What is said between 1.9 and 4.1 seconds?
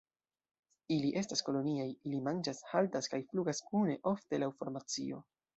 ili manĝas, haltas kaj flugas kune,